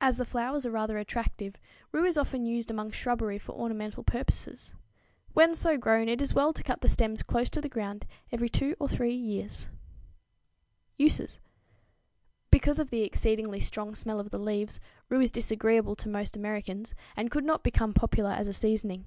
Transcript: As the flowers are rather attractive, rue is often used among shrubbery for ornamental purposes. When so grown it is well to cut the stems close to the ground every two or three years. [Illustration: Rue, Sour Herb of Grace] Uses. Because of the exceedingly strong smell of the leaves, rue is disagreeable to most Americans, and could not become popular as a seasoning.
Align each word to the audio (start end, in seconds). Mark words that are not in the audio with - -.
As 0.00 0.16
the 0.16 0.24
flowers 0.24 0.64
are 0.64 0.70
rather 0.70 0.96
attractive, 0.96 1.56
rue 1.92 2.06
is 2.06 2.16
often 2.16 2.46
used 2.46 2.70
among 2.70 2.90
shrubbery 2.90 3.36
for 3.38 3.52
ornamental 3.54 4.02
purposes. 4.02 4.72
When 5.34 5.54
so 5.54 5.76
grown 5.76 6.08
it 6.08 6.22
is 6.22 6.32
well 6.32 6.54
to 6.54 6.62
cut 6.62 6.80
the 6.80 6.88
stems 6.88 7.22
close 7.22 7.50
to 7.50 7.60
the 7.60 7.68
ground 7.68 8.06
every 8.30 8.48
two 8.48 8.74
or 8.80 8.88
three 8.88 9.12
years. 9.14 9.68
[Illustration: 10.98 10.98
Rue, 10.98 11.08
Sour 11.10 11.24
Herb 11.24 11.26
of 11.28 11.30
Grace] 11.34 11.38
Uses. 11.38 11.40
Because 12.50 12.78
of 12.78 12.88
the 12.90 13.02
exceedingly 13.02 13.60
strong 13.60 13.94
smell 13.94 14.20
of 14.20 14.30
the 14.30 14.38
leaves, 14.38 14.80
rue 15.10 15.20
is 15.20 15.30
disagreeable 15.30 15.96
to 15.96 16.08
most 16.08 16.34
Americans, 16.34 16.94
and 17.14 17.30
could 17.30 17.44
not 17.44 17.62
become 17.62 17.92
popular 17.92 18.30
as 18.30 18.48
a 18.48 18.54
seasoning. 18.54 19.04